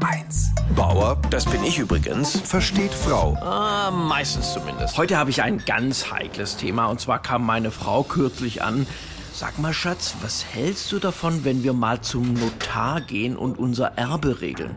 [0.00, 0.50] HR1.
[0.74, 2.40] Bauer Das bin ich übrigens.
[2.40, 3.34] versteht Frau.
[3.40, 4.96] Ah, meistens zumindest.
[4.96, 8.86] Heute habe ich ein ganz heikles Thema und zwar kam meine Frau kürzlich an.
[9.32, 13.96] Sag mal, Schatz, was hältst du davon, wenn wir mal zum Notar gehen und unser
[13.96, 14.76] Erbe regeln?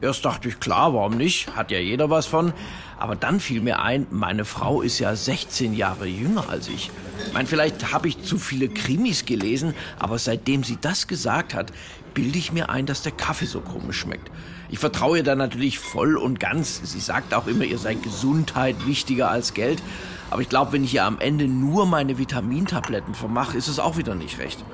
[0.00, 1.56] Erst dachte ich, klar, warum nicht?
[1.56, 2.52] Hat ja jeder was von.
[2.98, 6.90] Aber dann fiel mir ein, meine Frau ist ja 16 Jahre jünger als ich.
[7.26, 11.72] Ich meine, vielleicht habe ich zu viele Krimis gelesen, aber seitdem sie das gesagt hat,
[12.14, 14.30] bilde ich mir ein, dass der Kaffee so komisch schmeckt.
[14.68, 16.80] Ich vertraue ihr da natürlich voll und ganz.
[16.84, 19.82] Sie sagt auch immer, ihr sei Gesundheit wichtiger als Geld.
[20.30, 23.96] Aber ich glaube, wenn ich ihr am Ende nur meine Vitamintabletten vermache, ist es auch
[23.96, 24.64] wieder nicht recht.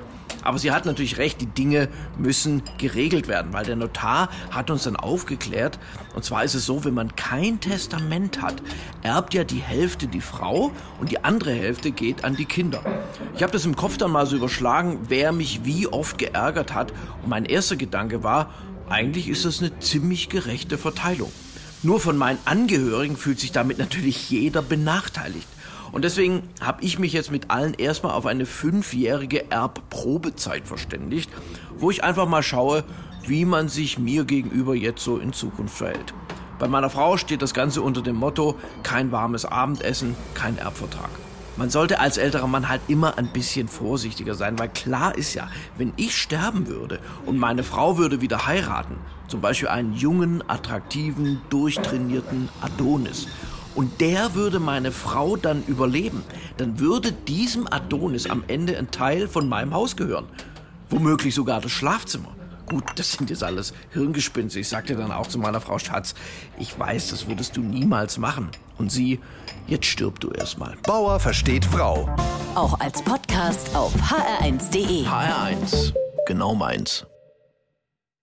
[0.43, 4.83] Aber sie hat natürlich recht, die Dinge müssen geregelt werden, weil der Notar hat uns
[4.83, 5.79] dann aufgeklärt.
[6.15, 8.61] Und zwar ist es so, wenn man kein Testament hat,
[9.01, 12.81] erbt ja die Hälfte die Frau und die andere Hälfte geht an die Kinder.
[13.35, 16.91] Ich habe das im Kopf dann mal so überschlagen, wer mich wie oft geärgert hat.
[17.21, 18.53] Und mein erster Gedanke war,
[18.89, 21.31] eigentlich ist das eine ziemlich gerechte Verteilung.
[21.81, 25.47] Nur von meinen Angehörigen fühlt sich damit natürlich jeder benachteiligt.
[25.93, 31.29] Und deswegen habe ich mich jetzt mit allen erstmal auf eine fünfjährige Erbprobezeit verständigt,
[31.77, 32.83] wo ich einfach mal schaue,
[33.27, 36.13] wie man sich mir gegenüber jetzt so in Zukunft verhält.
[36.57, 41.11] Bei meiner Frau steht das Ganze unter dem Motto, kein warmes Abendessen, kein Erbvertrag.
[41.57, 45.47] Man sollte als älterer Mann halt immer ein bisschen vorsichtiger sein, weil klar ist ja,
[45.77, 48.95] wenn ich sterben würde und meine Frau würde wieder heiraten,
[49.27, 53.27] zum Beispiel einen jungen, attraktiven, durchtrainierten Adonis,
[53.75, 56.23] und der würde meine Frau dann überleben,
[56.57, 60.25] dann würde diesem Adonis am Ende ein Teil von meinem Haus gehören.
[60.89, 62.29] Womöglich sogar das Schlafzimmer.
[62.67, 64.59] Gut, das sind jetzt alles Hirngespinste.
[64.59, 66.15] Ich sagte dann auch zu meiner Frau Schatz,
[66.57, 68.49] ich weiß, das würdest du niemals machen.
[68.77, 69.19] Und sie,
[69.67, 70.75] jetzt stirb du erstmal.
[70.83, 72.09] Bauer versteht Frau.
[72.55, 75.05] Auch als Podcast auf hr1.de.
[75.05, 75.93] HR1,
[76.25, 77.05] genau meins.